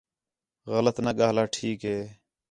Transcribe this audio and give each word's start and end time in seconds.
غلط 0.73 0.95
نہ 1.05 1.11
ڳاہلا 1.17 1.43
ٹھیک 1.55 1.79
ہِے 1.89 1.99